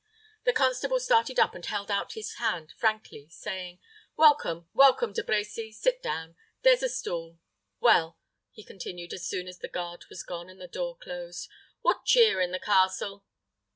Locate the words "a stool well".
6.81-8.17